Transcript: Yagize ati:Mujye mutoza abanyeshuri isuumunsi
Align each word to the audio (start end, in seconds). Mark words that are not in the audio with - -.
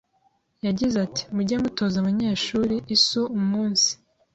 Yagize 0.65 0.95
ati:Mujye 1.05 1.55
mutoza 1.63 1.95
abanyeshuri 1.99 2.75
isuumunsi 2.95 3.91